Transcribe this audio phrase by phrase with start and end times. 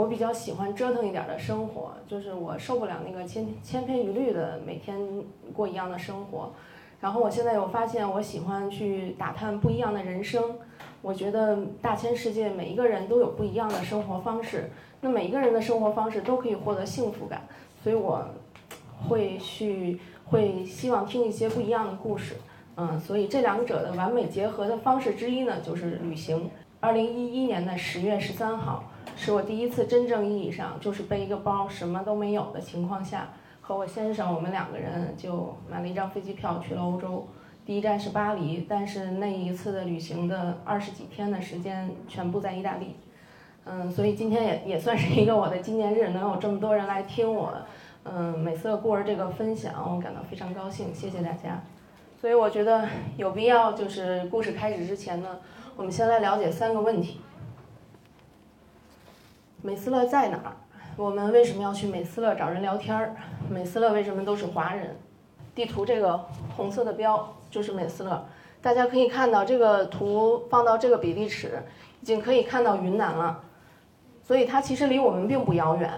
[0.00, 4.98] 我比较喜欢折腾一点的生活，就是我受不了那个千千篇一律的每天
[5.52, 6.50] 过一样的生活。
[7.02, 10.42] 然后我现在又发现，我喜欢去打探不一样的人生。
[11.02, 14.70] 我觉得大千世界每一个人都有不一样的生活方式，
[15.02, 17.42] 那每一个人的生活方式都可以获得幸福感，
[17.84, 18.24] 所以我
[19.06, 22.36] 会去会希望听一些不一样的故事。
[22.76, 26.48] 嗯，所以这两者的完美结合的方式之一呢，就是旅行。
[26.80, 28.84] 二零一一年的十月十三号，
[29.22, 33.28] 是我第一次真正意义上就是背一个包什么都没有的情况下，
[33.60, 37.28] 和我先生我们两个人就买了一张飞机票去了欧洲。
[37.66, 42.96] 第一站是巴黎，但是那一次的旅行的二十几天的时间全部在意大利。
[43.66, 47.52] 嗯，所以今天也也算是一个我的纪念日，能有这么多人来听我，
[48.04, 51.62] 嗯，美色故儿这个分享，我感到非常高兴，谢谢大家。
[52.18, 55.38] 所以我觉得有必要，就是故事开始之前呢。
[55.76, 57.20] 我们先来了解三个问题：
[59.62, 60.56] 美斯乐在哪儿？
[60.96, 63.14] 我们为什么要去美斯乐找人聊天儿？
[63.50, 64.96] 美斯乐为什么都是华人？
[65.54, 66.18] 地图这个
[66.56, 68.26] 红色的标就是美斯乐。
[68.62, 71.62] 大家可以看到，这个图放到这个比例尺，
[72.00, 73.40] 已经可以看到云南了。
[74.22, 75.90] 所以它其实离我们并不遥远。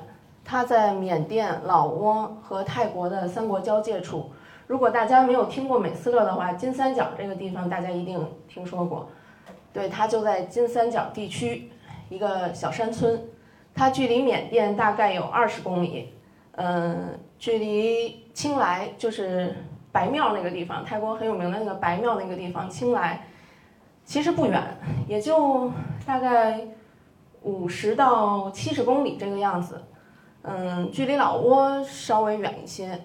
[0.45, 4.33] 它在缅甸、老挝和泰国的三国交界处。
[4.67, 9.09] 如果大家没有听过美斯乐的话，金三角这个地方大家一定听说过。
[9.73, 11.71] 对，它就在金三角地区
[12.09, 13.21] 一个小山村，
[13.75, 16.13] 它距离缅甸大概有二十公里，
[16.53, 19.55] 嗯，距离清莱就是
[19.91, 23.27] 白庙那个地方，泰国很有名的那个白庙那个地方，清莱
[24.05, 24.63] 其实不远，
[25.09, 25.71] 也就
[26.07, 26.61] 大概
[27.43, 29.83] 五十到七十公里这个样子，
[30.43, 33.01] 嗯，距离老挝稍微远一些，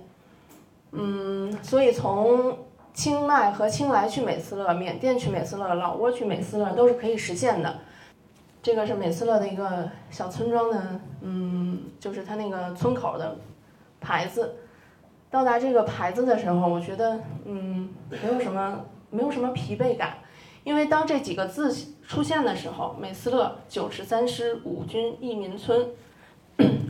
[0.91, 2.57] 嗯，所以从。
[2.97, 7.77] 清迈和清莱去美斯乐，缅甸去美斯乐，老挝去美斯乐都是可以实现的。
[8.67, 13.37] 这个是美斯乐的一个小村庄的，嗯，就是它那个村口的
[14.01, 14.55] 牌子。
[15.31, 20.17] 到达这个牌子的时候，我觉得，嗯，没有什么，没有什么疲惫感，
[20.65, 21.73] 因为当这几个字
[22.05, 25.87] 出现的时候，美斯乐九十三师五军一民村，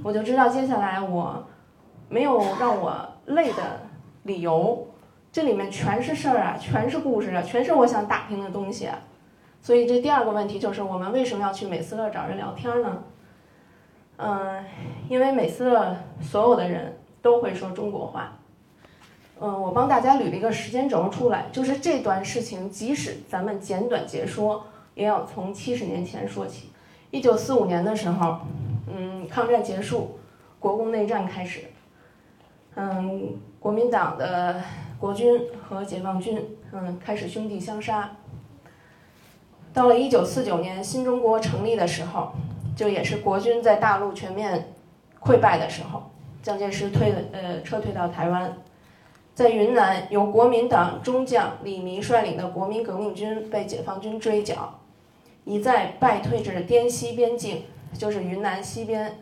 [0.04, 1.46] 我就知道接下来我
[2.10, 3.82] 没有让我累的
[4.24, 4.88] 理由。
[5.32, 8.90] 这里面全是事儿啊，全是故事啊，全是我想打听的东西。
[9.62, 13.04] 所以这第二个问题就是，我们为什么要去美斯乐找人聊天呢？
[14.18, 14.64] 嗯，
[15.10, 18.38] 因为美斯乐所有的人都会说中国话。
[19.40, 26.70] 嗯，我帮大家捋了一个时间轴出来，就是这段事情，即使咱们简短截说，也要从七十年前说起。
[27.12, 28.40] 一九四五年的时候，
[28.88, 30.18] 嗯，抗战结束，
[30.60, 31.66] 国共内战开始。
[32.76, 34.62] 嗯，国民党的。
[35.00, 38.10] 国军和解放军，嗯，开始兄弟相杀。
[39.78, 42.32] 到了一九四九年新中国成立的时候，
[42.76, 44.74] 就也是国军在大陆全面
[45.20, 46.02] 溃败的时候，
[46.42, 48.58] 蒋介石退呃撤退到台湾，
[49.36, 54.80] 在云南由国民党中将李弥率领的国民革命军被解放军追剿，
[55.46, 57.62] 一再败退至滇西边境，
[57.94, 59.20] 就是云南西边，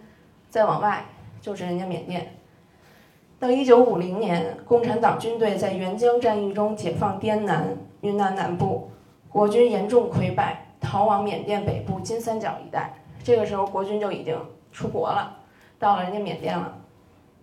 [0.49, 1.03] 再往外
[1.41, 2.33] 就是人家缅甸。
[3.39, 8.89] 到一九五零年，共产党军队在援疆战役中解放滇南、云南南部，
[9.35, 12.93] 国军严重溃败，逃往缅甸北部金三角一带。
[13.21, 14.33] 这个时候，国军就已经
[14.71, 15.35] 出国了，
[15.77, 16.73] 到了人家缅甸了。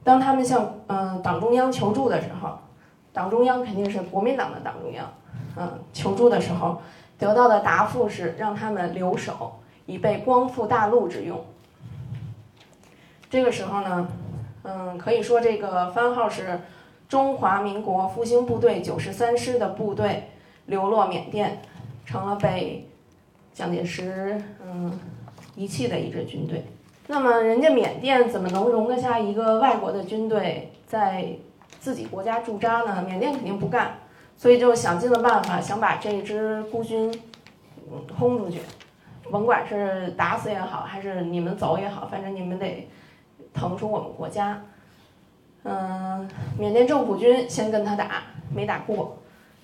[0.03, 2.59] 当他们向嗯党中央求助的时候，
[3.13, 5.07] 党中央肯定是国民党的党中央，
[5.55, 6.81] 嗯，求助的时候
[7.19, 11.45] 得到的答复是让他们留守，以备光复大陆之用。
[13.29, 14.09] 这个时候呢？
[14.63, 16.59] 嗯，可以说这个番号是
[17.07, 20.31] 中华民国复兴部队九十三师的部队
[20.65, 21.61] 流落缅甸，
[22.05, 22.89] 成了被
[23.53, 24.99] 蒋介石嗯
[25.55, 26.65] 遗弃的一支军队。
[27.07, 31.37] 那么人家缅甸怎么能容得下一个外国的军队在
[31.81, 33.03] 自己国家驻扎呢？
[33.07, 33.99] 缅甸肯定不干，
[34.37, 37.13] 所以就想尽了办法想把这支孤军
[37.91, 38.61] 嗯轰出去，
[39.31, 42.89] 甭管是打死也好，还是你们走也好，反正你们得。
[43.55, 44.63] 腾出我们国家，
[45.65, 46.27] 嗯，
[46.59, 49.19] 缅甸政府军先跟他打，没打过，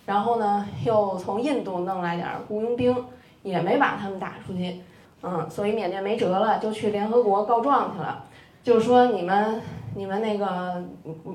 [0.08, 3.05] 然后呢，又从印度弄来点雇佣兵，
[3.43, 4.81] 也没把他们打出去，
[5.22, 8.25] 嗯，所以缅甸没辙了，就去联合国告状去了，
[8.62, 9.60] 就说你们
[9.94, 10.82] 你们那个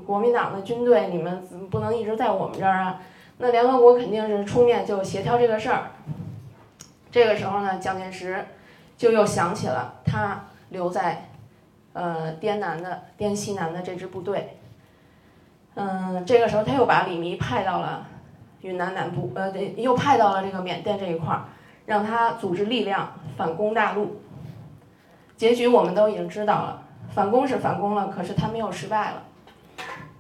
[0.08, 3.00] 国民党的军队，你们不能一直在我们这儿啊，
[3.38, 5.92] 那联合国肯定是出面就协调这个事儿。
[7.12, 8.44] 这个时候呢，蒋介石
[8.98, 11.30] 就又想起了他留在。
[11.96, 14.58] 呃，滇南的滇西南的这支部队，
[15.76, 18.08] 嗯，这个时候他又把李弥派到了
[18.64, 21.46] 云南南部，呃，又派到了这个缅甸这一块儿，
[21.86, 24.20] 让他组织力量反攻大陆。
[25.38, 26.82] 结局我们都已经知道了，
[27.14, 29.24] 反攻是反攻了，可是他们又失败了，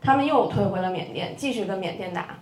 [0.01, 2.37] 他们又退回了缅甸，继续跟缅甸打，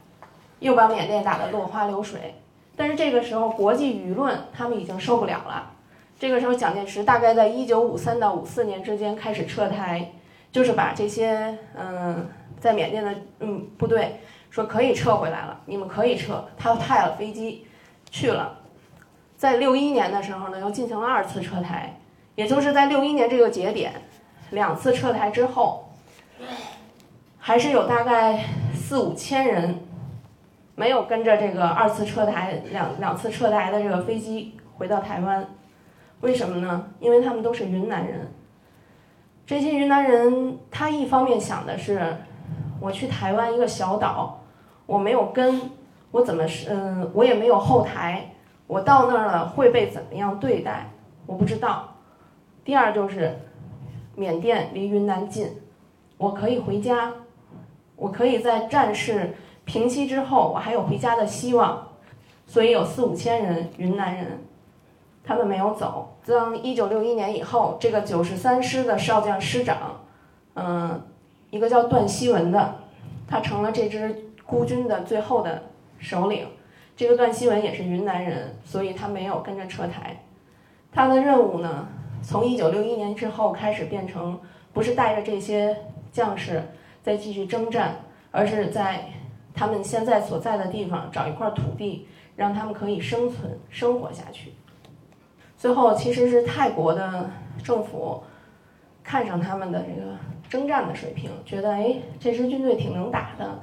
[0.59, 2.35] 又把缅甸打得落花流水。
[2.75, 5.71] 但是这个时候国际舆论他们已经受不了了。
[6.17, 10.11] 这个时候蒋介石大概在一九五三到五四年之间开始撤台，
[10.51, 12.27] 就是把这些嗯
[12.59, 14.19] 在缅甸的嗯部队
[14.51, 17.65] 说可以撤回来了，你们可以撤，他派了飞机
[18.11, 18.59] 去了。
[19.35, 21.97] 在六一年的时候呢，又进行了二次撤台，
[22.35, 23.93] 也就是在六一年这个节点，
[24.51, 25.89] 两次撤台之后，
[27.39, 28.43] 还是有大概
[28.75, 29.79] 四五千人
[30.75, 35.47] 没有跟着这个二次撤台两两次撤台的这个飞机回到台湾，
[36.19, 36.89] 为什么呢？
[36.99, 38.31] 因为他们都是云南人。
[39.45, 42.17] 这些云南人，他一方面想的是，
[42.79, 44.40] 我去台湾一个小岛，
[44.85, 45.61] 我没有根，
[46.11, 48.33] 我怎么是嗯，我也没有后台。
[48.67, 50.89] 我到那儿了会被怎么样对待？
[51.25, 51.95] 我不知道。
[52.63, 53.37] 第二就是，
[54.15, 55.49] 缅甸离云南近，
[56.17, 57.11] 我可以回家，
[57.95, 59.35] 我可以在战事
[59.65, 61.87] 平息之后，我还有回家的希望。
[62.47, 64.43] 所以有四五千人云南人，
[65.23, 66.17] 他们没有走。
[66.25, 70.01] 当一九六一年以后，这个九十三师的少将师长，
[70.55, 71.01] 嗯，
[71.49, 72.75] 一个叫段希文的，
[73.27, 75.63] 他成了这支孤军的最后的
[75.97, 76.45] 首领。
[76.97, 80.21] 这个段希文也是云南人，所以他没有跟着撤台。
[80.91, 81.87] 他的任务呢，
[82.21, 84.37] 从一九六一年之后开始变成，
[84.73, 85.73] 不是带着这些
[86.11, 86.61] 将士
[87.01, 87.95] 再继续征战，
[88.29, 89.05] 而是在
[89.53, 94.51] 他们现在所在的地方找一块土地，让他们可以生存生活下去。
[95.55, 97.29] 最后其实是泰国的
[97.63, 98.21] 政府
[99.01, 100.11] 看上他们的这个
[100.49, 103.59] 征战的水平，觉得哎，这支军队挺能打的。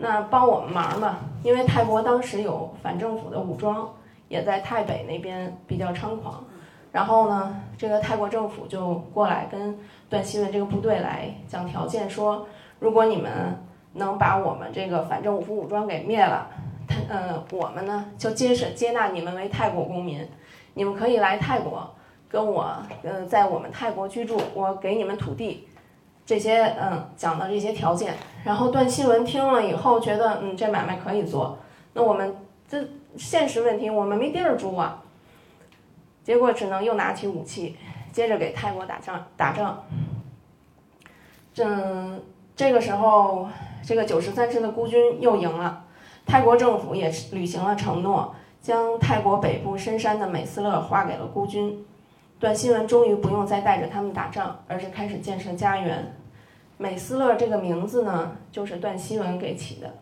[0.00, 3.92] 那帮我们忙吧，因为泰国当时有反政府的武装，
[4.28, 6.44] 也在泰北那边比较猖狂。
[6.92, 9.76] 然后呢，这个泰国政府就过来跟
[10.08, 12.46] 段希文这个部队来讲条件，说
[12.78, 13.58] 如果你们
[13.94, 16.46] 能把我们这个反政府武装给灭了，
[16.86, 20.24] 他呃，我们呢就接受接纳你们为泰国公民，
[20.74, 21.90] 你们可以来泰国
[22.28, 22.72] 跟我
[23.02, 25.67] 呃在我们泰国居住，我给你们土地。
[26.28, 28.14] 这些嗯讲的这些条件，
[28.44, 31.56] 然后段希文听了以后觉得嗯这买卖可以做，
[31.94, 32.36] 那我们
[32.68, 32.86] 这
[33.16, 35.02] 现实问题我们没地儿住啊，
[36.22, 37.76] 结果只能又拿起武器，
[38.12, 39.82] 接着给泰国打仗打仗。
[41.56, 42.20] 嗯，
[42.54, 43.48] 这个时候
[43.82, 45.82] 这个九十三师的孤军又赢了，
[46.26, 51.86] 泰国政府也履行了承诺，将泰国北部深山的美斯乐划给了孤军。
[52.40, 56.14] 段希文终于不用再带着他们打仗，而是开始建设家园。
[56.76, 59.92] 美斯乐这个名字呢，就是段希文给起的，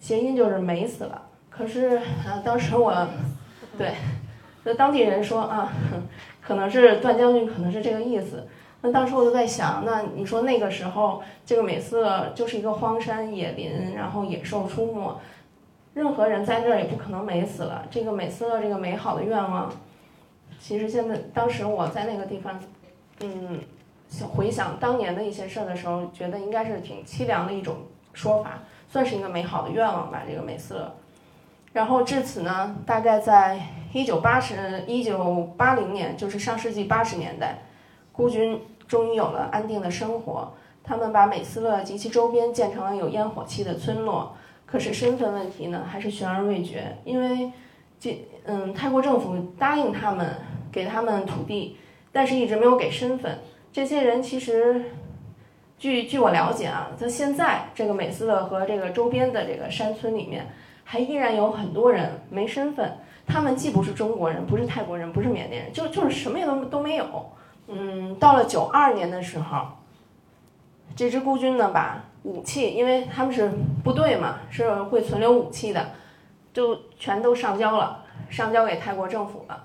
[0.00, 1.22] 谐音就是美死了。
[1.48, 3.06] 可是啊，当时我，
[3.78, 3.92] 对，
[4.64, 5.72] 那当地人说啊，
[6.42, 8.48] 可能是段将军，可能是这个意思。
[8.80, 15.20] 那当时我就在想，那你说那个时候这个美斯乐就是一个荒山野林，然后野兽出没，
[15.94, 17.86] 任何人在这儿也不可能美死了。
[17.88, 19.70] 这个美斯乐这个美好的愿望。
[20.62, 22.56] 其实现在，当时我在那个地方，
[23.20, 23.58] 嗯，
[24.32, 27.78] 回想当年的一些事儿的时候，觉得应该是挺凄凉的一种
[28.12, 30.22] 说法，算是一个美好的愿望吧。
[30.24, 30.94] 这个美斯乐，
[31.72, 33.60] 然后至此呢，大概在
[33.92, 37.64] 一九八十一九八零年，就是上世纪八十年代，
[38.12, 40.52] 孤军终于有了安定的生活。
[40.84, 44.36] 他们把美斯乐及其周边建成了有烟火气的村落。
[44.64, 47.50] 可是身份问题呢，还是悬而未决，因为。
[48.00, 50.34] 这嗯，泰国政府答应他们
[50.72, 51.76] 给他们土地，
[52.10, 53.38] 但是一直没有给身份。
[53.70, 54.82] 这些人其实，
[55.78, 60.46] 据据我了解啊，在现在这个美斯乐和这个周边的这个山村里面，
[60.82, 62.90] 还依然有很多人没身份。
[63.26, 67.06] 他们既不是中国人，不是泰国人，不是缅甸人，就就是什么也都都没有。
[67.68, 69.68] 嗯，到了九二年的时候，
[70.96, 73.52] 这支孤军呢，把武器，因为他们是
[73.84, 75.90] 部队嘛，是会存留武器的。
[76.52, 79.64] 就全都上交了，上交给泰国政府了，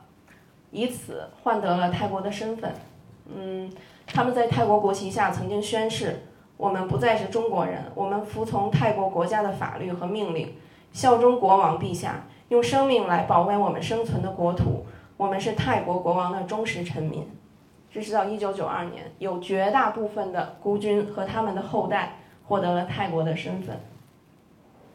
[0.77, 2.72] 以此换得了泰国的身份。
[3.25, 3.67] 嗯，
[4.05, 6.19] 他们在泰国国旗下曾经宣誓：
[6.55, 10.53] 我们不再是中国人，我们服从泰国国家的法律和命令，
[10.93, 14.86] 效忠国王陛下，用生命来保卫我们生存的国土。
[15.17, 17.27] 我们是泰国国王的忠实臣民。
[17.91, 23.79] 这是到一九九二年，有绝大部分的孤军和他们的后代获得了泰国的身份。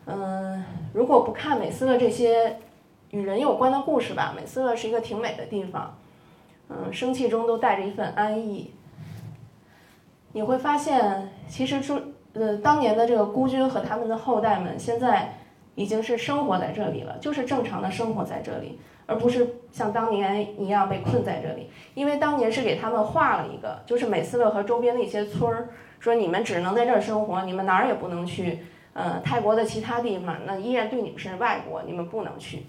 [0.07, 2.59] 嗯，如果不看美斯乐这些
[3.13, 5.95] 与人有关的故事吧，美斯乐是一个挺美的地方。
[6.71, 8.73] 嗯，生气中都带着一份安逸。
[10.33, 12.03] 你会发现，其实中
[12.33, 15.35] 呃当年的这个孤军和他们的后代们，现在
[15.75, 25.69] 已经是生活在这里了，就是正常的生活在这里，而不是像当年一样被困在这里，因为当年是给他们划了一个，就是美斯乐和周边的一些村儿，
[26.01, 28.61] 说你们只能在这儿生活，你们哪儿也不能去。
[28.95, 32.67] 呃，泰国的其他地方，那依然对你们是外国，你们不能去。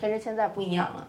[0.00, 1.06] 但是现在不一样了。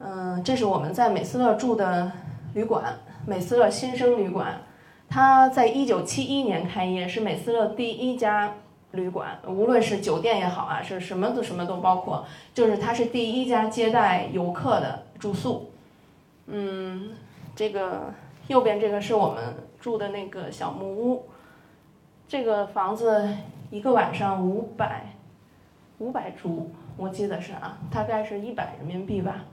[0.00, 2.12] 嗯，这是我们在美斯乐住的
[2.54, 4.60] 旅馆，美斯乐新生旅馆，
[5.08, 8.54] 它在一九七一年开业，是美斯乐第一家
[8.92, 15.70] 旅馆，无论是酒店也好啊，是什么都什么都包括，就是它是第一家接待游客的住宿。
[16.46, 17.10] 嗯，
[17.56, 18.12] 这个
[18.46, 21.26] 右边这个是我们住的那个小木屋。
[22.28, 23.28] 这个房子
[23.70, 25.14] 一个晚上五百，
[25.98, 29.44] 五百铢，我记得是啊，大概是一百人民币吧，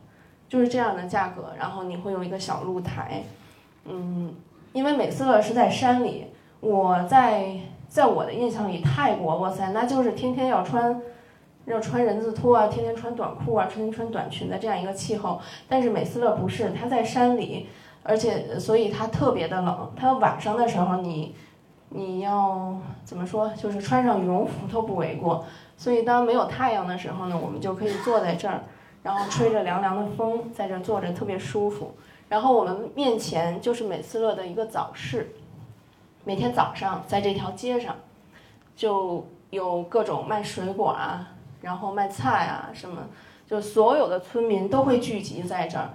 [0.49, 1.53] 就是这样的价格。
[1.59, 3.21] 然后你会有一个小露台，
[3.85, 4.33] 嗯，
[4.73, 6.25] 因为美斯乐是在山里，
[6.59, 7.55] 我在
[7.87, 10.99] 在我的印象里，泰国哇塞，那就是天天要穿
[11.65, 15.39] 要穿人字拖啊，天天穿短裤啊，天天穿短裙的这样一个气候。
[15.69, 17.69] 但是美斯乐不是，它在山里，
[18.01, 21.35] 而且所以它特别的冷，它晚上的时候你。
[21.89, 23.49] 你要怎么说？
[23.55, 25.45] 就是穿上羽绒服都不为过。
[25.77, 28.63] 所以当没有太阳的时候呢，我们就可以坐在这儿，
[29.03, 31.95] 然后吹着凉凉的风，在这儿坐着特别舒服。
[32.29, 35.35] 然后我们面前就是美斯乐的一个早市，
[36.23, 37.95] 每天早上在这条街上，
[38.75, 41.27] 就有各种卖水果啊，
[41.61, 43.01] 然后卖菜啊什么，
[43.45, 45.89] 就所有的村民都会聚集在这儿，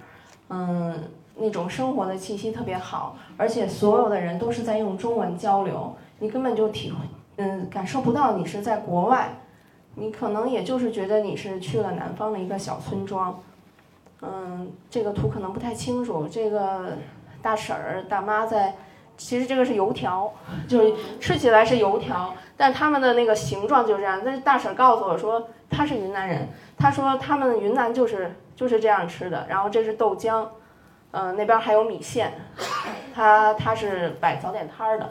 [0.49, 1.03] 嗯。
[1.35, 6.97] 那种生活的气息特别好，而且所有的人都是在用中文交流，你根本就体会，
[7.37, 9.29] 嗯，感受不到你是在国外，
[9.95, 13.41] 你可能也就是觉得你是去了南方的一个小村庄，
[14.21, 16.97] 嗯，这个图可能不太清楚，这个
[17.41, 18.75] 大婶儿大妈在，
[19.17, 20.31] 其实这个是油条，
[20.67, 24.21] 就是吃起来是油条，但他们的那个形状就是这样。
[24.23, 26.47] 但是大婶儿告诉我说他是云南人，
[26.77, 30.45] 他说他们云南就是就是这样吃的，然后这是豆浆。
[31.11, 32.31] 嗯，那边还有米线，
[33.13, 35.09] 他他是摆早点摊儿的。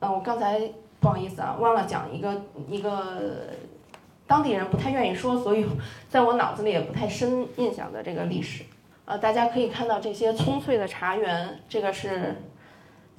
[0.00, 0.60] 嗯，我刚才
[0.98, 3.48] 不好意思啊，忘了讲一个一个
[4.26, 5.64] 当地人不太愿意说，所以
[6.10, 8.64] 在我脑子里也不太深印象的这个历史。
[9.04, 12.34] 呃，大家可以看到这些葱翠的茶园，这个是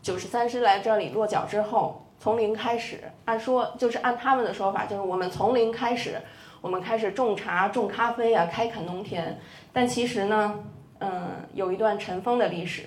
[0.01, 2.99] 九十三师来这里落脚之后，从零开始。
[3.25, 6.21] 按说就是按他们的说法，就是我们从零开始，
[6.59, 9.39] 我们开始种茶、种咖啡啊，开垦农田。
[9.71, 10.59] 但其实呢。
[10.99, 12.83] 嗯，有一段尘封的历史，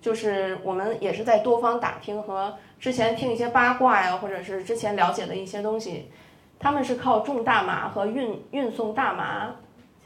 [0.00, 6.10] 就是我们也是在多方打听和之前听一些八卦呀，或者是之前了解的一些东西，
[6.58, 9.56] 他们是靠种大麻和运运送大麻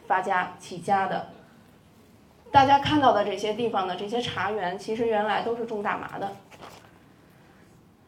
[0.07, 1.29] 发家起家的。
[2.51, 6.33] 大家看到的这些地方的这些茶园，其实原来都是种大麻的。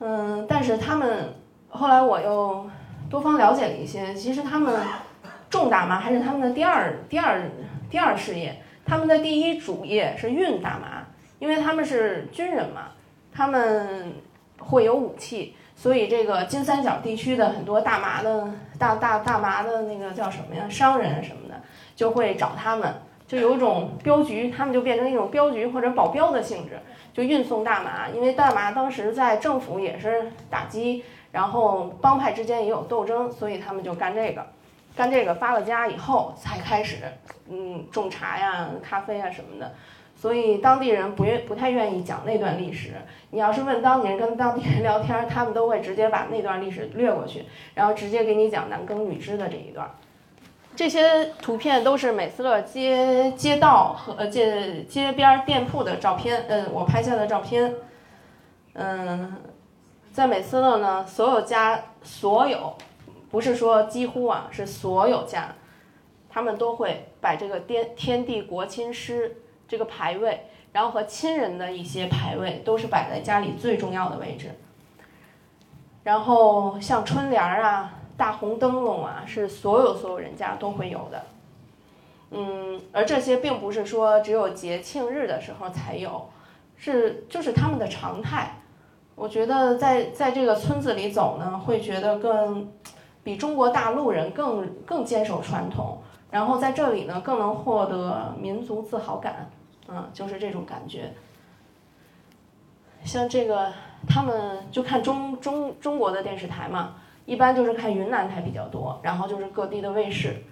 [0.00, 1.34] 嗯，但是他们
[1.68, 2.70] 后来我又
[3.10, 4.80] 多方了解了一些，其实他们
[5.50, 7.42] 种大麻还是他们的第二第二
[7.90, 8.61] 第二事业。
[8.84, 11.06] 他们的第一主业是运大麻，
[11.38, 12.88] 因为他们是军人嘛，
[13.32, 14.12] 他们
[14.58, 18.48] 会有武器，所以这个金三角地区的很多大麻的
[18.78, 21.54] 大大大麻的那个叫什么呀，商人什么的
[21.94, 22.94] 就会找他们，
[23.26, 26.78] 就有一种镖局，他们就变成一种镖局或者保镖的性质，
[27.12, 28.08] 就运送大麻。
[28.08, 34.44] 因为大麻当时在政府也是打击，然后帮派之间也有斗争，所以他们就干这个。
[34.94, 36.96] 干这个发了家以后，才开始，
[37.48, 39.72] 嗯，种茶呀、咖啡啊什么的，
[40.14, 42.92] 所以当地人不愿不太愿意讲那段历史。
[43.30, 49.90] 你要是问当地人跟当地人聊天，他们都会直接把那段历史略过去，然后直接给你讲男耕女织的这一段。
[50.76, 57.74] 这些图片都是美斯乐街街道和街街边店铺的照片，嗯，我拍下的照片。
[58.74, 59.36] 嗯，
[60.12, 62.74] 在美斯乐呢，所有家所有。
[63.32, 65.54] 不是说几乎啊，是所有家，
[66.28, 74.50] 他们都会摆这个天天地国亲师这个牌位，然后和亲人的一些牌位都是摆在家里最重要的位置。
[76.04, 81.24] 然后像春联儿啊、大红灯笼啊，是所有所有人家都会有的。
[82.32, 86.28] 嗯，而这些并不是说只有节庆日的时候才有，
[86.76, 88.58] 是就是他们的常态。
[89.14, 92.70] 我觉得在在这个村子里走呢，会觉得更。
[93.24, 95.98] 比中国大陆人更更坚守传统，
[96.30, 99.48] 然后在这里呢更能获得民族自豪感，
[99.86, 101.12] 嗯，就是这种感觉。
[103.04, 103.72] 像这个，
[104.08, 110.42] 他们就看中中中国的电视台嘛，一般就是看云南台比较多，然后就是各地的卫视，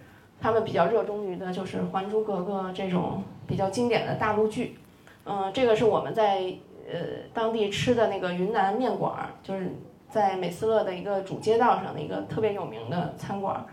[0.41, 4.79] 他们比较热衷于的就是《还珠格格》这种比较经典的大陆剧，
[5.25, 6.55] 嗯，这个是我们在
[6.89, 6.99] 呃
[7.35, 9.75] 当地吃的那个云南面馆，就是。
[10.11, 13.64] 在美斯乐的一个主街道上的一个特别有名的餐馆，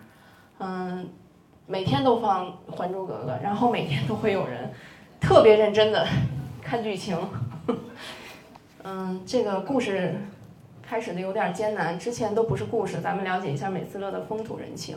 [0.60, 1.10] 嗯，
[1.66, 4.72] 每天都放《还珠格格》，然后每天都会有人
[5.20, 6.08] 特别认真的
[6.62, 7.18] 看剧情。
[8.84, 10.16] 嗯，这个故事
[10.82, 14.96] 开始的有点艰难，之前都不是故事，咱们了解一下美斯乐的风土人情。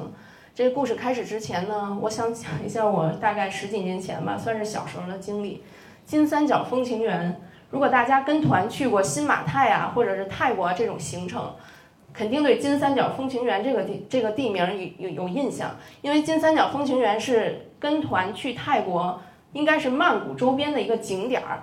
[0.55, 5.65] 这个故事开始之前呢，我想讲一下我大概十几年前吧，算是小时候的经历。
[6.05, 11.55] 金三角风情园，如果大家跟团去过新马泰啊，或者是泰国这种行程，
[12.13, 19.21] 肯定对金三角风情园这个地这个地名有有有印象，因为金三角风情园是跟团去泰国，
[19.53, 21.63] 应该是曼谷周边的一个景点儿，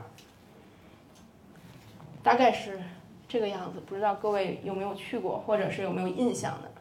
[2.23, 2.79] 大概是
[3.27, 3.81] 这个样子。
[3.85, 6.71] 不知道各位有没有去过，或者是有没有印象的？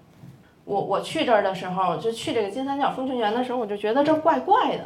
[0.64, 4.84] 我我去这儿的时候，就去这个金三角风情园的时候，我就觉得这怪怪的。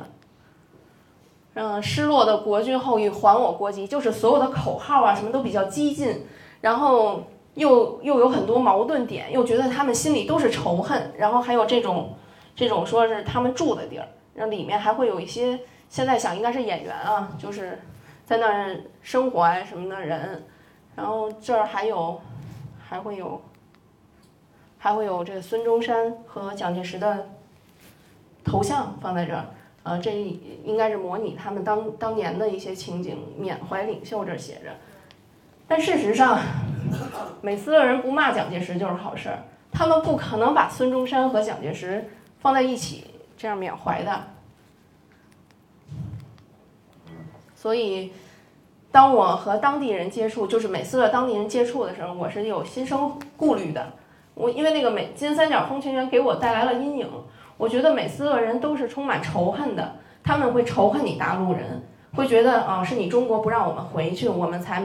[1.55, 6.25] 嗯，失落的国君后裔还我国籍，就是所有的口号啊，什么都比较激进，
[6.61, 12.15] 然后又又有很多矛盾点，又觉得他们心里都是仇恨，然后还有这种
[12.55, 17.81] 这种说是他们住的地儿，那里面还会有一些现在想应该是演员啊，就是
[18.25, 20.47] 在那儿生活啊什么的人，
[20.95, 22.21] 然后这儿还有
[22.89, 23.43] 还会有
[24.79, 27.29] 还会有这个孙中山和蒋介石的
[28.45, 29.47] 头像放在这儿。
[29.91, 30.13] 呃，这
[30.65, 34.71] 应该是模拟他们当当年的一些情景，缅怀领袖这写着。
[35.67, 36.39] 但事实上，
[37.43, 39.43] 美斯乐人不骂蒋介石就是好事儿，
[39.73, 43.05] 他们不可能把孙中山和蒋介石放在一起
[43.37, 44.27] 这样缅怀的。
[47.57, 48.13] 所以，
[48.93, 53.95] 当我和当地人接触，就是美斯乐当地人接触的时候，我是有心生顾虑的。
[54.35, 57.11] 我因为那个美金三角风情园给我带来了阴影。
[57.61, 61.83] 我觉得美斯乐人都是充满仇恨的，他们会仇恨你大陆人，
[62.15, 64.83] 会觉得啊是你中国不让我们回去，我们才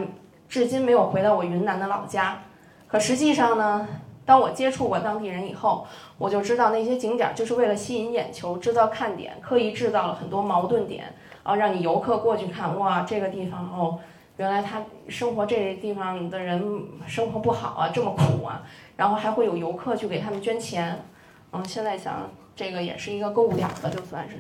[0.50, 2.40] 至今没有回到我云南的老家。
[2.86, 3.88] 可实际上呢，
[4.26, 11.06] 当我接触过当地人以后，我就知道那些景点就是为了吸引眼球，制造看点，刻意制造了很多矛盾点，
[11.44, 14.00] 啊，让你游客过去看，哇，这个地方哦，
[14.36, 16.62] 原来他生活这地方的人
[17.08, 18.64] 生活不好啊，这么苦啊，
[18.98, 21.06] 然后还会有游客去给他们捐钱，
[21.54, 22.14] 嗯，现在想。
[22.56, 24.36] 这个也是一个购物点吧，就算是。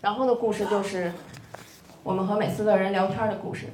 [0.00, 1.12] 然后的故事就是
[2.02, 3.66] 我们和美斯乐人聊天的故事。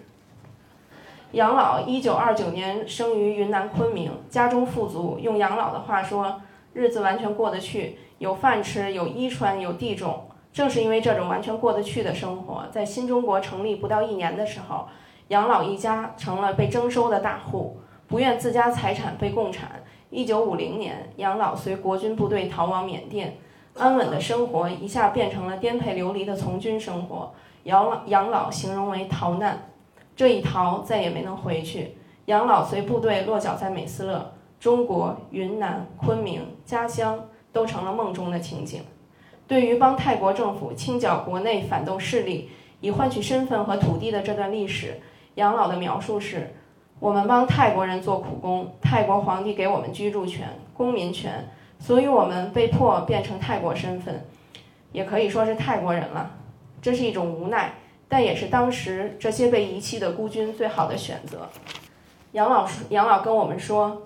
[1.33, 6.41] 杨老一九二九年生于云南昆明，家中富足，用杨老的话说，
[6.73, 10.29] 日子完全过得去，有饭吃，有衣穿，有地种。
[10.53, 14.89] 正是因为这种完全过得去的生活，在新中国成立不到一年的时候，
[15.29, 19.83] 杨老一家成了被征收的大户，不愿自家财产被共产。
[20.16, 23.37] 一九五零年，杨老随国军部队逃往缅甸，
[23.74, 27.35] 安稳的生活一下变成了颠沛流离的从军生活。
[27.64, 29.68] 杨老杨老形容为逃难，
[30.16, 31.98] 这一逃再也没能回去。
[32.24, 38.81] 杨老随部队落脚在美斯乐，中国云南昆明家乡都成了梦中的情景。
[39.46, 42.48] 对于帮泰国政府清剿国内反动势力，
[42.81, 44.98] 以换取身份和土地的这段历史，
[45.35, 46.55] 杨老的描述是。
[46.98, 51.46] 我们帮泰国人做苦工，泰国皇帝给我们居住权、公民权，
[51.78, 54.24] 所以我们被迫变成泰国身份，
[54.92, 56.30] 也可以说是泰国人了。
[56.80, 57.74] 这是一种无奈，
[58.09, 61.48] 但也是当时这些被遗弃的孤军最好的选择。
[62.32, 64.02] 杨老杨老跟我们说，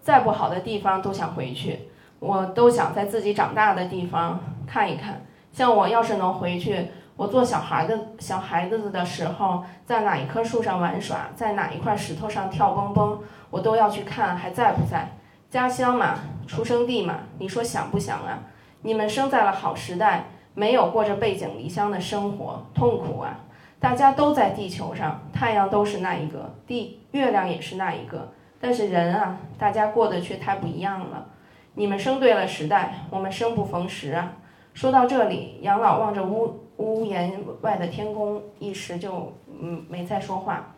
[0.00, 1.80] 再不好的地方都想回去，
[2.20, 5.26] 我都想在自己长大的地方看一看。
[5.52, 6.86] 像我要是能回去。
[7.16, 15.08] 我做小孩的小孩子的时候，在哪一棵树上玩耍，在哪一块石头上跳蹦蹦，我都要去看还在不在。
[15.48, 18.40] 家乡嘛，出生地嘛，你说想不想啊？
[18.82, 20.24] 你们生在了好时代，
[20.54, 23.38] 没有过着背井离乡的生活，痛苦啊！
[23.78, 31.26] 大家都在地球上，太阳都是那一个，地月亮也是那一个，但是人啊，大家过得却太不一样了。
[31.74, 34.32] 你们生对了时代，我们生不逢时啊。
[34.72, 36.63] 说到这里，杨老望着屋。
[36.76, 40.74] 屋檐外的天空，一时就嗯没再说话。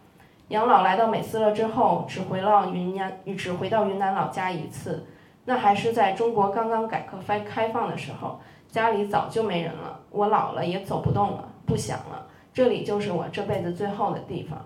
[0.49, 5.05] 杨老来到美斯乐之后，只回了云南，只回到云南老家一次，
[5.45, 10.01] 那还是在中国刚刚改革开开放的时候，家里早就没人了。
[10.11, 12.27] 我老了也走不动了，不想了。
[12.55, 14.59] 这里就是我这辈子最后的地方。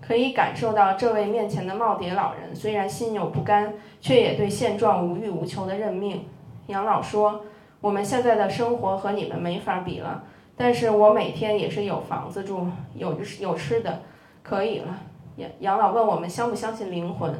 [0.00, 6.24] 可以感受到这位面前的耄耋老人，虽然心有不甘，却也对现状无欲无求的认命。
[6.66, 7.44] 杨老说
[7.80, 10.24] ：“我们现在的生活和你们没法比了。”
[10.64, 14.02] 但是我每天也是有房子住，有有吃的，
[14.44, 14.96] 可以了。
[15.34, 17.34] 杨杨老问我们相不相信灵魂，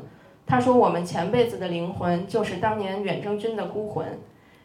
[0.45, 4.05] 他说我们前辈子的灵魂就是当年远征军的孤魂。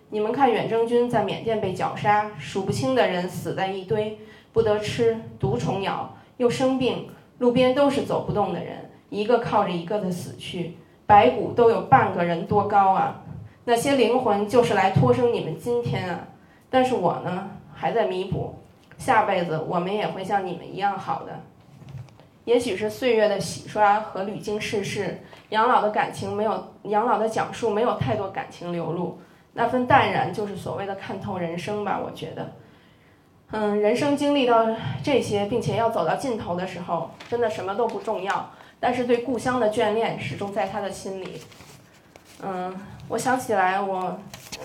[0.09, 4.17] 你们看远征军在缅甸被绞杀，数不清的人死在一堆，
[4.51, 13.23] 不得吃，毒虫咬，又生病，路边都是走不动的人，一个靠着一个的死去，白骨都有半个人多高啊！
[13.65, 16.29] 那些灵魂就是来托生你们今天啊。
[16.71, 18.55] 但是我呢，还在弥补，
[18.97, 21.39] 下辈子我们也会像你们一样好的。
[22.45, 29.19] 也许是岁月的洗刷和屡经世事，养老的感情没有养老的讲述没有太多感情流露，
[29.53, 31.99] 那份淡然就是所谓的看透人生吧。
[32.03, 32.53] 我觉得，
[33.51, 34.65] 嗯，人生经历到
[35.03, 38.49] 这些，并且要走到尽头的时候，真的什么都不重要。
[38.79, 41.41] 但是对故乡的眷恋始终在他的心里。
[42.41, 42.73] 嗯，
[43.09, 44.19] 我想起来，我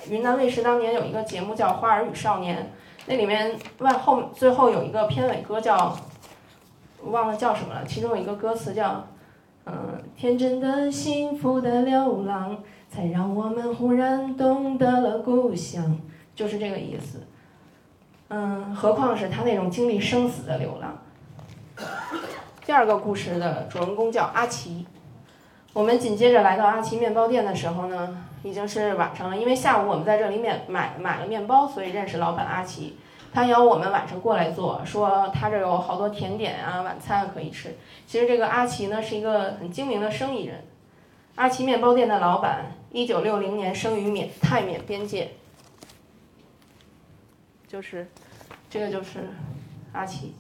[0.09, 2.59] 云南卫视当年有一个节目叫《花儿与少年》，
[3.07, 5.97] 那里面外后最后有一个片尾歌叫，
[7.05, 7.85] 忘了叫什么了。
[7.85, 9.05] 其中有一个歌词叫，
[9.67, 12.57] 嗯，天真的、幸福的流浪，
[12.88, 15.99] 才让我们忽然懂得了故乡，
[16.35, 17.27] 就是这个意思。
[18.29, 20.97] 嗯，何况是他那种经历生死的流浪。
[22.65, 24.87] 第二个故事的主人公叫阿奇。
[25.75, 29.37] 我们紧接着来到阿奇面包店的时候呢，已经是晚上了。
[29.37, 32.99] 因为下午我们在这里面买买了面包，所以认识老板阿奇。
[33.33, 37.75] 他邀我们晚上过来做，说他这有好多甜点啊，晚餐可以吃。
[38.07, 40.63] 其实这个阿奇呢是一个很精明的生意人。
[41.37, 45.31] 阿奇面包店的老板，一九六零年生于缅泰缅边界，
[47.67, 48.07] 就是
[48.69, 49.31] 这个就是
[49.93, 50.35] 阿奇。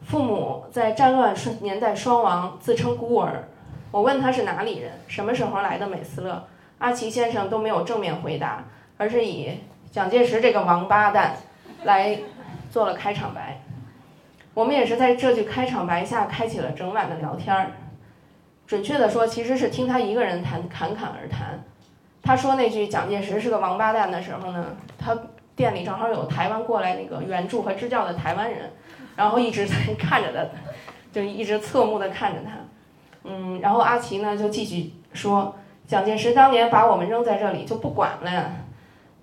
[0.00, 3.46] 父母在战乱年代双亡，自称孤儿。
[3.90, 6.46] 我问他是哪里人，什么时候来的美斯乐，
[6.78, 8.64] 阿奇先生都没有正面回答，
[8.98, 11.36] 而是以蒋介石这个王八蛋
[11.84, 12.18] 来
[12.70, 13.60] 做了开场白。
[14.52, 17.72] 我们也是在这句开场白下开启了整晚的聊天儿。
[18.66, 21.62] 准确的说，其实是听他一个人谈侃侃而谈。
[22.22, 25.16] 他说那句蒋介石是个王八蛋的时候呢，他
[25.54, 28.72] 店里正好有台湾过来那个援助和支教的台湾人，
[29.14, 30.50] 然后一直在看着他，
[31.12, 32.50] 就一直侧目的看着他。
[33.26, 35.54] 嗯，然后阿奇呢就继续说，
[35.86, 38.52] 蒋介石当年把我们扔在这里就不管了，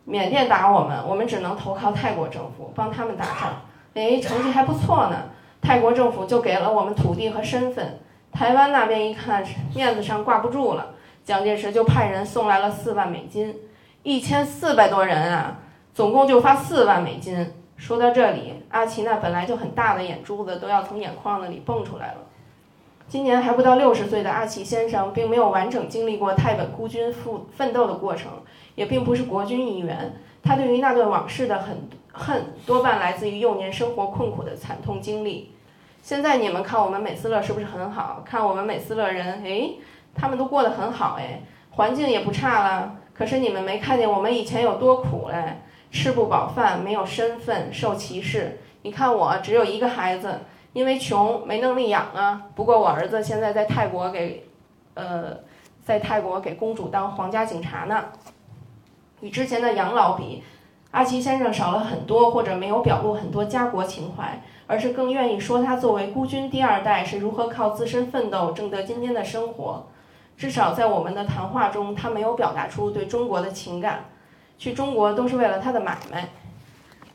[0.05, 3.61] 缅甸打我们，我们只能投靠泰国政府帮他们打仗，
[3.93, 5.17] 哎，成绩还不错呢，
[5.61, 7.99] 泰国政府就给了我们土地和身份，
[8.31, 10.87] 台湾那边一看面子上挂不住了，
[11.23, 13.55] 蒋介石就派人送来了四万美金，
[14.03, 15.59] 一千四百多人啊，
[15.93, 17.53] 总共就发四万美金。
[17.77, 22.17] 说到这里，阿奇那本来就很大的眼珠子都要从眼眶子里蹦出来了。
[23.07, 28.31] 今年还不到六十岁的阿奇先生，并没有完整经历过泰本孤军奋奋斗的过程，
[28.73, 30.15] 也并不是国军一员。
[30.41, 35.53] 他对于那段往事的很恨，多半来自于幼年生活困苦的惨痛经历。
[36.01, 38.23] 现在你们看我们美斯乐是不是很好？
[38.25, 39.69] 看我们美斯乐人，哎，
[40.15, 42.95] 他们都过得很好，哎，环境也不差了。
[43.13, 45.61] 可是你们没看见我们以前有多苦嘞？
[45.91, 48.59] 吃不饱饭，没有身份，受歧视。
[48.81, 50.39] 你看我只有一个孩子。
[50.73, 54.43] 因为穷没能力养啊，不过我儿子现在在泰国给，
[54.95, 55.37] 呃，
[55.85, 58.05] 在泰国给公主当皇家警察呢。
[59.21, 60.43] 与之前的养老比，
[60.91, 69.85] 阿奇先生少了很多，或者没有表露很多家国情怀，而是更愿意说他作为孤军第二代是如何靠自身奋斗挣得今天的生活。
[70.35, 74.05] 至少在我们的谈话中，他没有表达出对中国的情感，
[74.57, 76.27] 去中国都是为了他的买卖。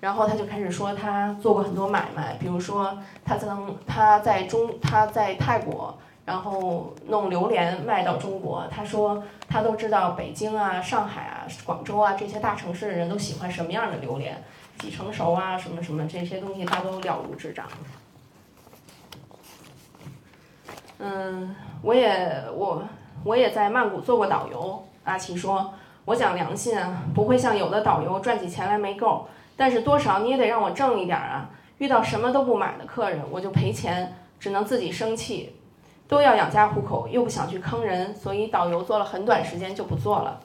[0.00, 8.64] 然后他就开始说，他做过很多买卖，比如说他曾他在中他在泰国，然后弄榴莲卖到中国。
[8.70, 14.40] 他说他都知道北京啊、上海啊、广州啊这些大城市的人都喜欢什么样的榴莲，
[14.78, 17.66] 几成熟啊，什么什么这些东西他都了如指掌。
[21.00, 22.84] 嗯，我也我
[23.24, 24.84] 我也在曼谷做过导游。
[25.02, 25.72] 阿奇说，
[26.04, 29.26] 我讲良心啊，不会像有的导游赚起钱来没够。
[29.58, 31.50] 但是多少你也得让我挣一点啊！
[31.78, 35.56] 遇到什么都不买的客人，我就赔钱，只能自己生气。
[36.06, 40.40] 都要养家糊口，又不想去坑人，所以导游做了很短时间就不做了。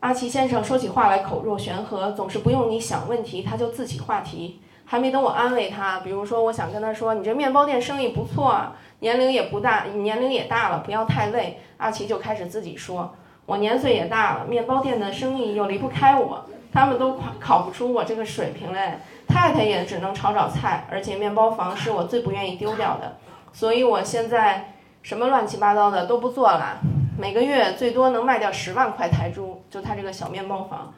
[0.00, 4.60] 阿奇先生说起话来口若悬河，总是不用你想问题，他就自起话题。
[4.84, 13.14] 还没等我安慰他，比如说我想跟他说：“你这面包店生意不错啊，年龄也不大，年龄也大了，不要太累。”阿奇就开始自己说
[13.46, 23.18] ：“我年岁也大了，面包店的生意又离不开我。”他们都考考不出我这个水平嘞，太太也只能炒炒菜，而且面包房是我最不愿意丢掉的，
[23.52, 26.78] 所以我现在什么乱七八糟的都不做了，
[27.18, 30.94] 每个月最多能卖掉十万块台铢，就他这个小面包房，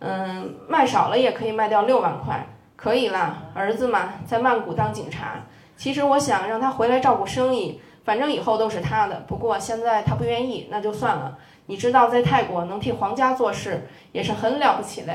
[0.00, 5.44] 嗯，卖少了也可以卖掉六万块，可以啦，儿子嘛，在曼谷当警察，
[5.76, 11.38] 其实我想让他回来照顾生意，反正以后都是他的，不过现在他不愿意，那就算了。
[11.66, 15.12] 你知道，在泰国能替皇家做事也是很了不起的。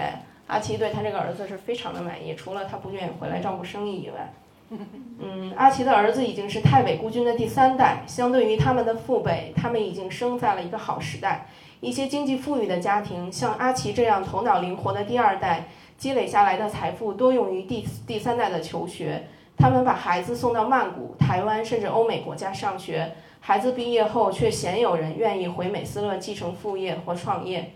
[0.47, 4.33] 阿奇对他这个儿子是非常的满意，除了他不愿意回来照顾生意以外。
[5.19, 11.47] 嗯，阿奇的儿子已经是泰北孤军的第三代，相对于他们的父辈，他们已经生在了一个好时代。
[11.79, 19.27] 一些经济富裕的家庭，像阿奇这样头脑灵活的第二代，积累下来的财富多用于第第三代的求学。
[19.62, 27.69] 他们把孩子送到曼谷、台湾甚至欧美国家上学，孩子毕业后却鲜有人愿意回美斯乐继承父业或创业。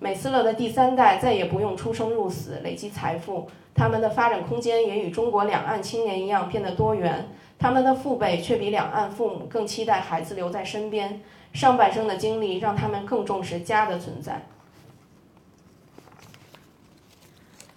[0.00, 7.28] 美斯乐的第三代再也不用出生入死累积财富，他们的发展空间也与中国两岸青年一样变得多元。
[7.56, 11.20] 他们的父辈却比两岸父母更期待孩子留在身边。
[11.52, 14.42] 上半生的经历让他们更重视家的存在。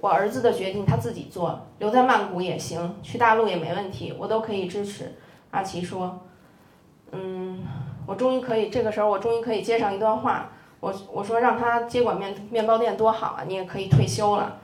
[0.02, 5.14] 我儿子的决定他自己做，留在曼谷也行，去大陆也没问题，我都可以支持。
[5.52, 6.20] 阿奇说
[7.14, 7.60] ：“嗯，
[8.08, 10.50] 我终于可以，这个时候我终于可以接上一段话。
[10.80, 14.58] 我我说让他接管面面包店多好啊，你也可以退休了。”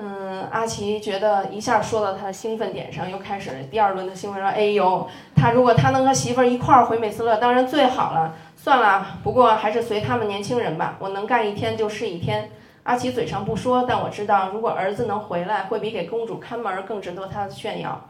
[0.00, 8.36] 嗯，阿奇觉得一下说到他的兴奋点上，又开始第二轮的兴奋说：“哎呦，他如果他能和媳妇儿一块儿回美斯乐，当然最好了。
[8.54, 10.96] 算了，不过还是随他们年轻人吧。
[11.00, 12.48] 我能干一天就是一天。”
[12.88, 18.08] 阿奇嘴上不说，但我知道，如果儿子能回来，会比给公主看门更值得他炫耀。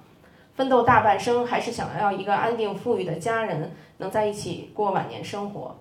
[0.54, 5.74] 奋斗大半生，还是想要一个安定富裕的家人，能在一起过晚年生活。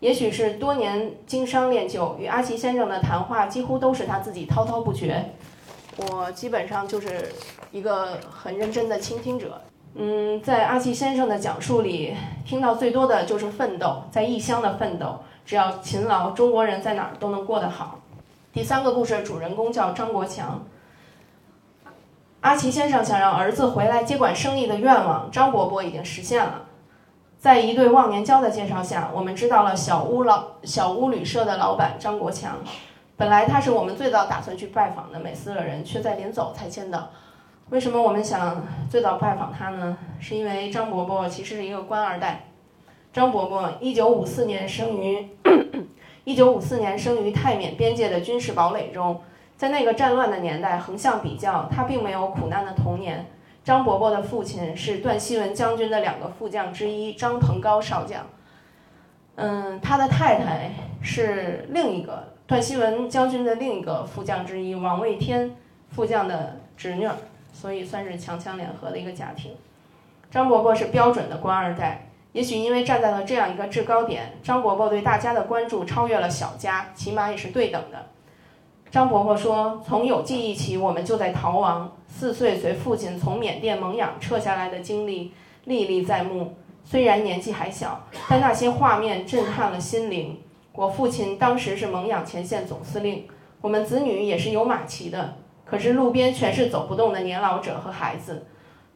[0.00, 5.26] 也许是多年经商练就，与阿奇先生的谈话几乎都是他自己滔滔不绝。
[5.98, 7.32] 我基本上就是
[7.70, 9.62] 一个很认真的倾听者。
[9.94, 15.20] 嗯，在阿奇先生的讲述里，听到最多的就是奋斗，在异乡的奋斗。
[15.46, 17.99] 只要勤劳，中国人在哪儿都能过得好。
[18.52, 20.66] 第三个故事的主人公叫张国强。
[22.40, 26.62] 阿奇先生想让儿子回来接管生意的愿望，张伯伯已经实现了。
[27.38, 32.58] 在一对忘年交的介绍下，我们知道了小屋老小屋旅社的老板张国强。
[33.16, 37.10] 本来他是我们最早打算去拜访的美斯乐人，却在临走才签到。
[37.68, 39.96] 为什么我们想最早拜访他呢？
[40.18, 42.46] 是因为张伯伯其实是一个官二代。
[43.12, 45.28] 张伯伯一九五四年生于
[46.24, 49.22] 一九五四年生于泰缅边界的军事堡垒中，
[49.56, 53.26] 在那个战乱的年代，横向比较，他并没有苦难的童年。
[53.62, 58.26] 张伯伯的父亲是段希文将军的两个副将之一张鹏高少将，
[59.36, 60.70] 嗯，他的太太
[61.02, 62.32] 是另一个。
[62.46, 65.54] 段希文将军的另一个副将之一王卫天
[65.90, 67.08] 副将的侄女，
[67.52, 69.52] 所以算是强强联合的一个家庭。
[70.30, 78.06] 张伯伯是标准的官二代，也许因为站在了这样一个制高点，张伯伯对大家的关注超越了小家，起码也是对等的。
[78.90, 81.92] 张伯伯说：“从有记忆起，我们就在逃亡。
[82.06, 85.32] 四岁随父亲从缅甸蒙养撤下来的经历
[85.64, 86.56] 历历在目。
[86.84, 90.40] 虽然年纪还小，但那些画面震撼了心灵。”
[90.72, 93.26] 我父亲当时是蒙养前线总司令，
[93.60, 98.46] 我们子女也是有马骑的，可是路边全是走不动的年老者和孩子，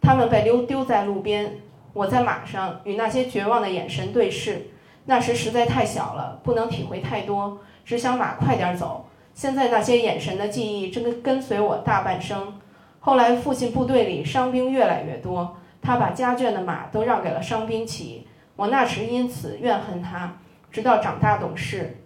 [0.01, 1.59] 他们被丢丢在路边。
[1.95, 4.67] 我在马上与那些绝望的眼神对视，
[5.07, 9.07] 那时实在太小了，不能体会太多，只想马快点走。
[9.33, 12.61] 现在那些眼神的记忆真的跟随我大半生。
[13.01, 18.27] 后来父亲部队里伤兵越来越多，他把家眷的马都让给了伤兵骑，
[18.57, 20.37] 我那时因此怨恨他。
[20.73, 21.99] 直到长大懂事，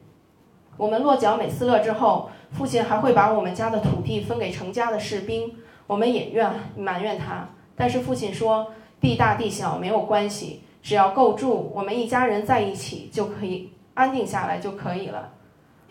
[0.76, 5.56] 我们落脚美斯乐之后，父亲还会把我们家的土地分给成家的士兵。
[5.86, 15.30] 我们也怨埋怨他，但是父亲说地大地小没有关系，只要够住，我们一家人在一起就可以安定下来就可以了。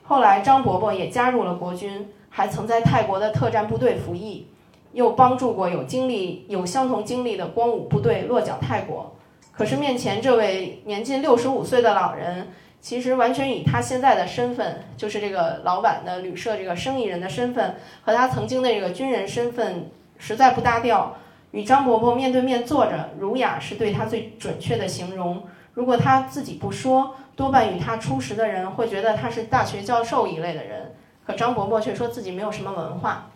[0.04, 4.48] 后来张伯伯也加入了国军，还曾在泰国的特战部队服役，
[4.94, 9.16] 又帮助过有经历有相同经历的光武部队落脚泰国。
[9.52, 12.48] 可是面前这位年近六十五岁的老人。
[12.80, 19.90] 其实完全以他现在的身份，就是这个老板的旅社这个生意人的身份，和他曾经的这个军人身份
[20.20, 21.18] 实在不搭调。
[21.58, 25.44] 与张伯伯面对面坐着，儒雅是对他最准确的形容。
[25.74, 30.94] 如果他自己不说，多半与他初识的人会觉得他是大学教授一类的人。
[31.26, 33.32] 可张伯伯却说自己没有什么文化，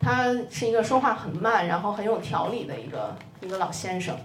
[0.00, 4.16] 他是一个说话很慢，然后很有条理的一个一个老先生。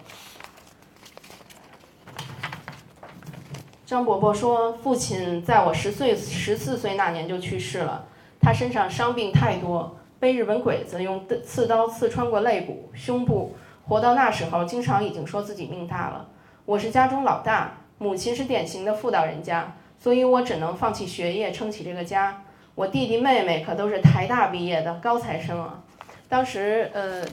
[3.85, 8.05] 张伯伯说：“父亲在我十岁、十四岁那年就去世了。
[8.39, 13.55] 他身上伤病太多，被日本鬼子用刺刀刺穿过肋骨、胸部。
[13.87, 16.29] 活到那时候，经常已经说自己命大了。
[16.63, 22.43] 我是家中老大，母亲是典型的妇道人家，所以我只能放弃学业撑起这个家。
[22.75, 25.81] 我弟弟妹妹可都是台大毕业的高材生啊。
[26.29, 27.25] 当时，呃，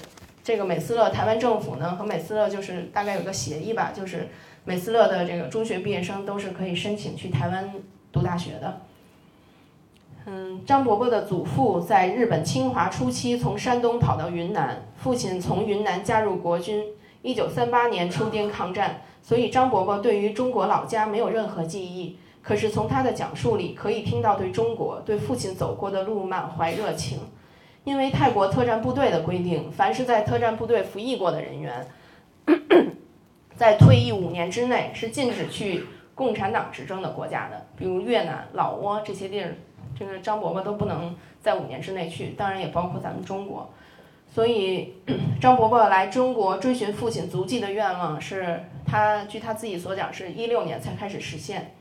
[0.42, 4.26] 这个美斯乐台湾政府呢和美斯乐就是大概有个协议吧，就是。”
[4.64, 7.72] 美斯乐的这个中学毕业生都是可以申请去台湾
[8.12, 8.82] 读大学的。
[10.30, 16.84] 嗯，张伯伯的祖父在日本侵华初期从山东跑到云南，父亲从云南加入国军，
[17.22, 22.18] 一九三八年出滇抗战，所以张伯伯对于中国老家没有任何记忆。
[22.42, 27.20] 可是从他的讲述里可以听到对中国、对父亲走过的路满怀热情。
[27.84, 31.86] 因为泰国特战部队的规定，凡是在特战部队服役过的人员，
[33.56, 39.56] 在退役五年之内是禁止去共产党执政的国家的，比如越南、老挝这些地儿，
[39.98, 43.68] 这个张伯伯都不能在五年之内去，当然也包括咱们中国。
[44.32, 44.94] 所以，
[45.40, 51.74] 张伯伯来中国追寻父亲足迹的愿望，是他据他自己所讲，是一六年才开始实现。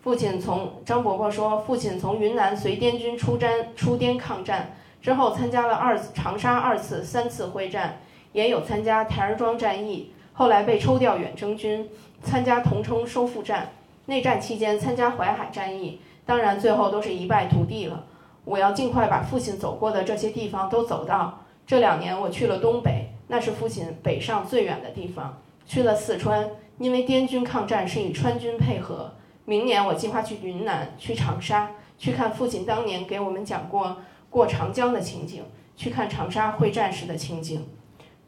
[0.00, 7.98] 父亲从张伯伯说，父亲从云南随滇军出战出滇抗战之后，参加了二长沙二次、三次会战，
[8.32, 11.90] 也有参加台儿庄战役，后来被抽调远征军，
[12.22, 13.72] 参加桐城收复战。
[14.06, 18.04] 内战期间参加淮海战役，当然最后都是一败涂地了。
[18.44, 21.40] 我要尽快把父亲走过的这些地方都走到。
[21.66, 25.42] 这两年我去了东北，那是父亲北上最远的地方。
[25.66, 29.14] 去了四川，因为滇军抗战是与川军配合。
[29.44, 33.96] 明年我计划去云南，去长沙，去看父亲当年给我们讲过
[34.30, 35.42] 过长江的情景，
[35.74, 37.66] 去看长沙会战时的情景。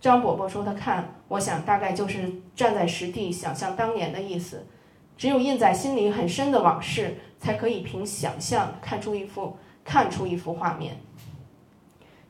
[0.01, 4.67] 张伯伯说他看，我想大概就是站在实地想象当年的意思。
[5.17, 10.97] 只有印在心里很深的往事，才可以凭想象看出一幅看出一幅画面。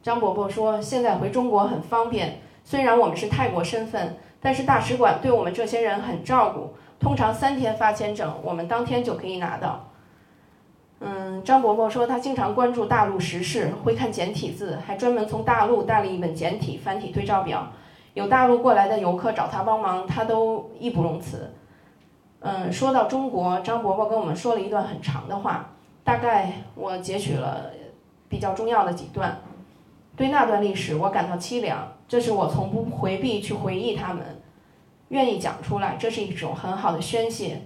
[0.02, 9.90] 张伯伯说：“现在回中国很方便，虽然我们是泰国身份，但是大使馆对我们这些人很照顾，通常三天发签证，我们当天就可以拿到。”
[11.00, 17.70] 嗯，张伯伯说他经常关注大陆时事，会看简体字，还专门从大陆带了一本简体繁体对照表。
[18.14, 21.52] 有大陆过来的游客找他帮忙，他都义不容辞。
[22.44, 25.70] 嗯，说到中国，张伯伯跟我们说了一段很长的话，
[26.02, 27.70] 大概我截取了
[28.28, 29.40] 比较重要的几段。
[30.16, 31.92] 对那段历史，我感到凄凉。
[32.08, 34.24] 这是我从不回避去回忆他们，
[35.08, 37.62] 愿意讲出来，这是一种很好的宣泄。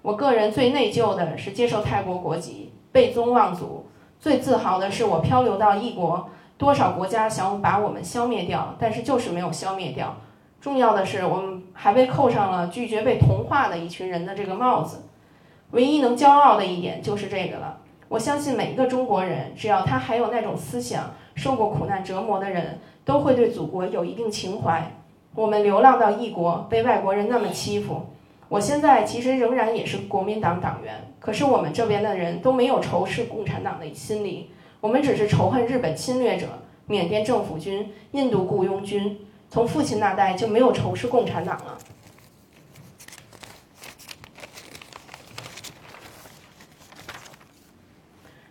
[0.00, 3.84] 我个人最内疚的是接受泰国国籍，背宗望祖；
[4.20, 10.16] 最自豪的是我漂流到异国，多少国家想把我们消灭掉，但是就是没有消灭掉。
[10.62, 15.02] 重要的是，我们还被扣上了拒绝被同化的一群人的这个帽子。
[15.72, 17.78] 唯一能骄傲的一点就是这个了。
[18.08, 21.12] 我相信每一个中国人，只要他还有那种思想。
[21.34, 24.92] 受过苦难折磨的人都会对祖国有一定情怀。
[25.34, 28.02] 我们流浪到异国，被外国人那么欺负。
[28.48, 36.46] 我现在其实仍然也是国民党党员，可是我们这边的人都没有仇视共产党的心理，我们只是仇恨日本侵略者、
[36.86, 39.18] 缅甸政府军、印度雇佣军。
[39.52, 41.76] 从父亲那代就没有仇视共产党了，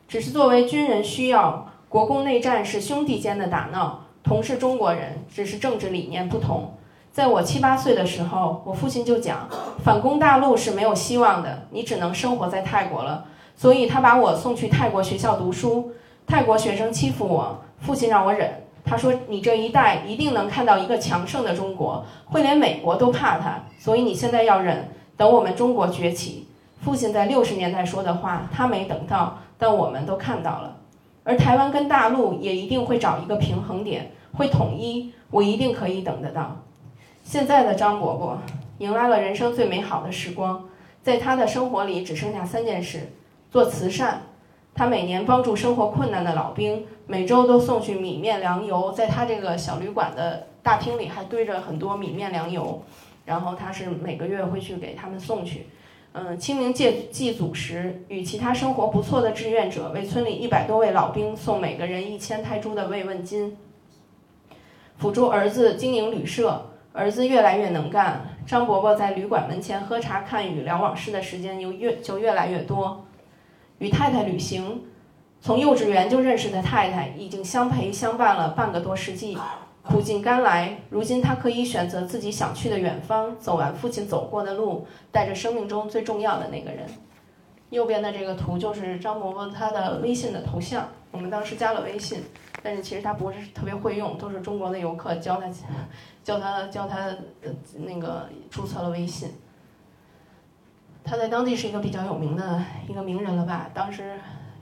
[0.07, 1.67] 只是作为军人需要。
[1.89, 6.77] 国共内战是兄弟间的打闹，同是中国人，只是政治理念不同。
[7.11, 9.49] 在我七八岁的时候，我父亲就讲，
[9.83, 13.25] 反攻大陆是没有希望的，你只能生活在泰国了。
[13.57, 15.91] 所以他把我送去泰国学校读书。
[16.27, 18.63] 泰国学生欺负我，父亲让我忍。
[18.83, 23.63] 他说：“你这一代一定能看到一个强盛的中国，会连美国都怕他。
[23.77, 26.47] 所以你现在要忍，等我们中国崛起。”
[26.81, 30.77] 父亲在六十年代说的话，他没等到，但我们都看到了。
[31.23, 36.57] 而台湾跟大陆也一定会找一个平衡点，会统一，我一定可以等得到。
[37.23, 38.39] 现在的张伯伯
[38.79, 40.63] 迎来了人生最美好的时光，
[41.03, 43.11] 在他的生活里只剩下三件事：
[43.51, 44.23] 做慈善，
[44.73, 52.81] 他每年帮助生活困难的老兵，每周都送去米面粮油，在他这个小旅馆的大厅里还堆着很多米面粮油，
[53.25, 55.67] 然后他是每个月会去给他们送去。
[56.13, 63.57] 嗯，清明祭祭祖时，与其他生活不错的志愿者为村里一百多位老兵送每个人一千泰铢的慰问金，
[64.95, 66.65] 辅助儿子经营旅社。
[66.93, 73.05] 儿子越来越能干，张伯伯在旅馆门前喝茶看雨聊往事的时间又越就越来越多。
[73.79, 74.83] 与太太旅行，
[75.41, 79.37] 从幼稚园就认识的太太，已经相陪相伴了半个多世纪。
[79.83, 86.85] 苦尽甘来，如今他可以选择自己想去的远方，走完父亲走过的路，带着生命中最重要的那个人。
[87.71, 92.23] 右边的这个图就是张伯伯他的微信的头像，我们当时加了微信，
[92.61, 95.47] 但是其实他不是特别会用，都是中国的游客教他，
[96.23, 97.09] 教他教他
[97.79, 99.31] 那个注册了微信。
[101.03, 103.67] 他在当地是一个比较有名的一个名人了吧？
[103.73, 104.19] 当时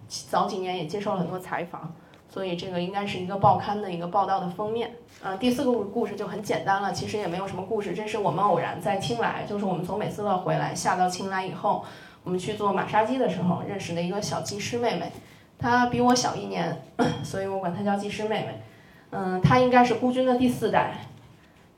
[0.09, 1.93] 早几年也接受了很多采访。
[2.31, 4.93] 所以这个应该是一个报刊的一个报道的封面。
[5.23, 7.95] 嗯，第四个故事就很简单了，其实也没有什么故事。
[7.95, 11.83] 这是我们偶然在青莱，就是我们从美斯乐回来，下到青莱以后，
[12.23, 15.11] 我们去做马杀鸡的时候认识的一个小技师妹妹。
[15.57, 16.83] 她比我小一年，
[17.25, 18.61] 所以我管她叫技师妹妹。
[19.09, 20.99] 嗯，她应该是孤军的第四代。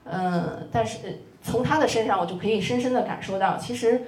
[0.03, 4.01] 嗯，但是从她的身上，我就可以深深的感受到，其实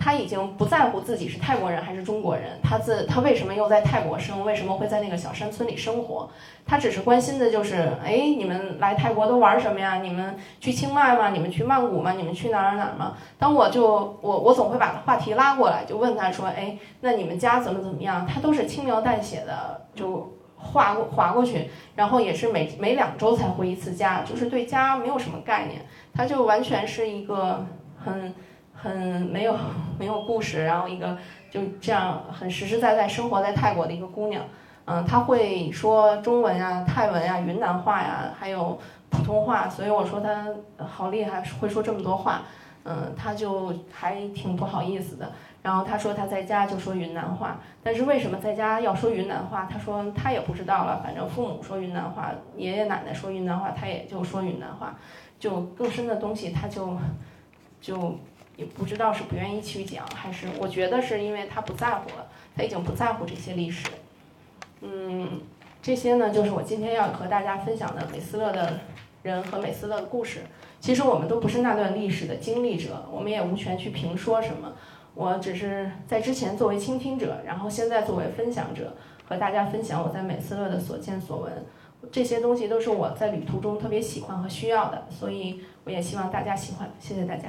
[0.00, 6.30] 他已经不在乎自己是泰国人还是中国人，他自他为什么又在泰国生，为什么会在那个小山村里生活，
[6.64, 9.96] 他只是关心的就是，哎，你们来泰国都玩什么呀？
[9.96, 11.30] 你们去清迈吗？
[11.30, 12.12] 你们去曼谷吗？
[12.12, 13.16] 你们去哪儿哪儿吗？
[13.38, 18.24] 当我就我我总会把话题拉过来，就问他说，哎，那你们家怎么怎么样？
[18.24, 25.84] 他都是轻描淡写的就划过划过去，然后也是每每两周才回一次家，就是对家没有什么概念，
[26.14, 28.32] 他就完全是一个很。
[28.80, 29.56] 很没有
[29.98, 31.18] 没有故事，然后一个
[31.50, 34.44] 就这样很实实在在生活在泰国的一个姑娘，
[34.84, 38.78] 嗯，她会说中文呀、泰文呀、云南话呀，还有
[39.10, 40.46] 普通话，所以我说她
[40.78, 42.42] 好厉害，会说这么多话，
[42.84, 45.32] 嗯，她就还挺不好意思的。
[45.60, 49.66] 然后她说她在家就说云南话，但是为什么在家要说云南话？
[49.68, 54.96] 她说她也不知道了，反正父母说云南话，爷爷奶奶说云南话，她也就说云南话，
[55.40, 56.96] 就更深的东西她就
[57.80, 58.14] 就。
[58.58, 63.88] 也不知道是不愿意去讲，还是我觉得是因为他不在乎了，他已经不在乎这些历史。
[64.80, 65.40] 嗯，
[65.80, 68.80] 这些呢就是我今天要和大家分享的美斯乐的
[69.22, 70.40] 人和美斯乐的故事。
[70.80, 74.72] 其实我们都不是那段历史的经历者，我们也无权去评说什么。
[75.14, 78.96] 我只是在之前作为倾听者，然后现在作为分享者，
[79.28, 81.52] 和大家分享我在美斯乐的所见所闻。
[82.10, 86.90] 这些东西都是我在旅途中特别喜欢和需要的，所以我也希望大家喜欢。
[87.00, 87.48] 谢谢大家。